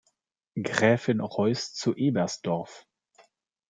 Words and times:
Gräfin 0.59 1.19
Reuß 1.19 1.75
zu 1.75 1.95
Ebersdorf. 1.95 2.87